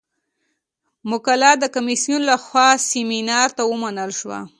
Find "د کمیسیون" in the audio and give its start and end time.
1.59-2.21